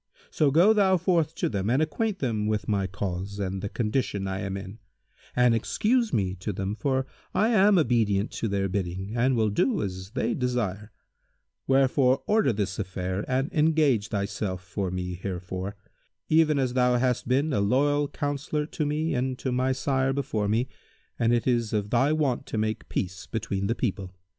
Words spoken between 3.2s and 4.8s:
and the condition I am in;